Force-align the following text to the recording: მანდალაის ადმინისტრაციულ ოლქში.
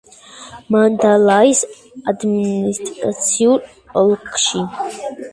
მანდალაის 0.75 1.59
ადმინისტრაციულ 2.11 3.61
ოლქში. 4.03 4.65